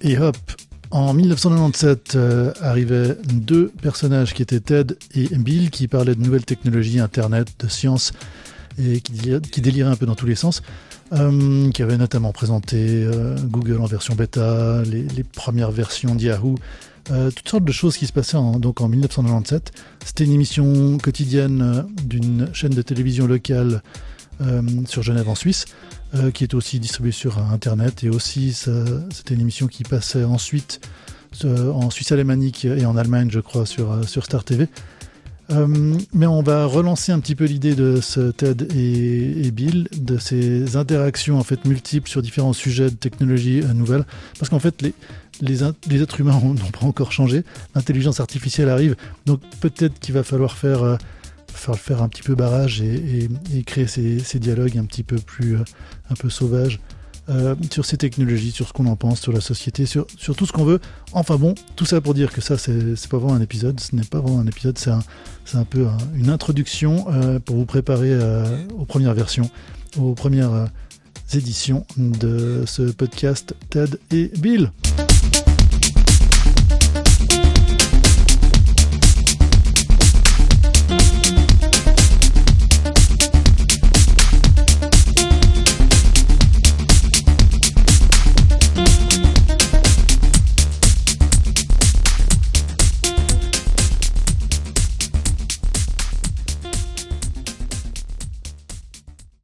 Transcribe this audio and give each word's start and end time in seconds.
Et 0.00 0.18
hop, 0.18 0.36
en 0.90 1.14
1997 1.14 2.16
euh, 2.16 2.52
arrivaient 2.60 3.16
deux 3.32 3.72
personnages 3.80 4.34
qui 4.34 4.42
étaient 4.42 4.60
Ted 4.60 4.94
et 5.14 5.28
Bill 5.36 5.70
qui 5.70 5.88
parlaient 5.88 6.14
de 6.14 6.20
nouvelles 6.20 6.44
technologies, 6.44 7.00
Internet, 7.00 7.48
de 7.60 7.68
science 7.68 8.12
et 8.78 9.00
qui, 9.00 9.60
déliraient 9.60 9.90
un 9.90 9.96
peu 9.96 10.06
dans 10.06 10.14
tous 10.14 10.26
les 10.26 10.34
sens. 10.34 10.62
Euh, 11.12 11.70
qui 11.72 11.82
avaient 11.82 11.98
notamment 11.98 12.32
présenté 12.32 12.76
euh, 12.78 13.36
Google 13.44 13.80
en 13.82 13.86
version 13.86 14.14
bêta, 14.14 14.82
les, 14.82 15.24
premières 15.24 15.70
versions 15.70 16.14
d'Yahoo, 16.14 16.56
toutes 17.06 17.48
sortes 17.48 17.64
de 17.64 17.72
choses 17.72 17.98
qui 17.98 18.06
se 18.06 18.12
passaient 18.12 18.38
en, 18.38 18.58
donc 18.58 18.80
en 18.80 18.88
1997. 18.88 19.72
C'était 20.04 20.24
une 20.24 20.32
émission 20.32 20.96
quotidienne 20.98 21.86
d'une 22.04 22.48
chaîne 22.54 22.72
de 22.72 22.82
télévision 22.82 23.26
locale 23.26 23.82
euh, 24.40 24.62
sur 24.86 25.02
Genève 25.02 25.28
en 25.28 25.34
Suisse, 25.34 25.66
euh, 26.14 26.30
qui 26.30 26.44
est 26.44 26.54
aussi 26.54 26.80
distribuée 26.80 27.12
sur 27.12 27.38
Internet. 27.38 28.02
Et 28.04 28.08
aussi 28.08 28.52
c'était 28.52 29.34
une 29.34 29.40
émission 29.40 29.66
qui 29.66 29.82
passait 29.84 30.24
ensuite 30.24 30.80
euh, 31.44 31.70
en 31.72 31.90
Suisse 31.90 32.12
alémanique 32.12 32.64
et 32.64 32.84
en 32.86 32.96
Allemagne, 32.96 33.28
je 33.30 33.40
crois, 33.40 33.66
sur, 33.66 34.08
sur 34.08 34.24
Star 34.24 34.44
TV. 34.44 34.68
Mais 36.14 36.26
on 36.26 36.42
va 36.42 36.64
relancer 36.64 37.12
un 37.12 37.20
petit 37.20 37.34
peu 37.34 37.44
l'idée 37.44 37.74
de 37.74 38.00
ce 38.00 38.30
Ted 38.30 38.66
et, 38.74 39.50
Bill, 39.50 39.86
de 39.94 40.16
ces 40.16 40.76
interactions 40.76 41.38
en 41.38 41.42
fait 41.42 41.66
multiples 41.66 42.08
sur 42.08 42.22
différents 42.22 42.54
sujets 42.54 42.88
de 42.88 42.94
technologie 42.96 43.60
nouvelles, 43.74 44.06
parce 44.38 44.48
qu'en 44.48 44.60
fait 44.60 44.80
les, 44.80 44.94
les, 45.42 45.58
les 45.90 46.00
êtres 46.02 46.20
humains 46.20 46.40
ont- 46.42 46.54
n'ont 46.54 46.70
pas 46.70 46.86
encore 46.86 47.12
changé, 47.12 47.44
l'intelligence 47.74 48.18
artificielle 48.18 48.70
arrive, 48.70 48.96
donc 49.26 49.40
peut-être 49.60 49.98
qu'il 50.00 50.14
va 50.14 50.22
falloir 50.22 50.56
faire, 50.56 50.96
faire, 51.52 51.76
faire 51.76 52.02
un 52.02 52.08
petit 52.08 52.22
peu 52.22 52.34
barrage 52.34 52.80
et, 52.82 53.28
créer 53.66 53.86
ces, 53.86 54.38
dialogues 54.38 54.78
un 54.78 54.84
petit 54.84 55.02
peu 55.02 55.16
plus, 55.16 55.56
euh, 55.56 55.64
un 56.10 56.14
peu 56.14 56.30
sauvages 56.30 56.80
euh, 57.28 57.54
sur 57.70 57.84
ces 57.84 57.96
technologies, 57.96 58.50
sur 58.50 58.66
ce 58.66 58.72
qu'on 58.72 58.86
en 58.86 58.96
pense, 58.96 59.20
sur 59.20 59.32
la 59.32 59.40
société, 59.40 59.86
sur, 59.86 60.06
sur 60.18 60.34
tout 60.34 60.46
ce 60.46 60.52
qu'on 60.52 60.64
veut. 60.64 60.80
Enfin 61.12 61.36
bon, 61.36 61.54
tout 61.76 61.84
ça 61.84 62.00
pour 62.00 62.14
dire 62.14 62.32
que 62.32 62.40
ça, 62.40 62.58
c'est 62.58 63.08
pas 63.08 63.18
vraiment 63.18 63.34
un 63.34 63.40
épisode, 63.40 63.78
ce 63.80 63.94
n'est 63.94 64.02
pas 64.02 64.20
vraiment 64.20 64.40
un 64.40 64.46
épisode, 64.46 64.78
c'est 64.78 64.90
un, 64.90 65.02
un 65.54 65.64
peu 65.64 65.86
un- 65.86 65.98
une 66.16 66.30
introduction 66.30 67.06
euh, 67.10 67.38
pour 67.38 67.56
vous 67.56 67.66
préparer 67.66 68.12
aux 68.76 68.84
premières 68.84 69.14
versions, 69.14 69.50
aux 69.98 70.14
premières 70.14 70.66
éditions 71.32 71.86
de 71.96 72.64
ce 72.66 72.82
podcast 72.82 73.54
Ted 73.70 73.98
et 74.10 74.30
Bill. 74.38 74.70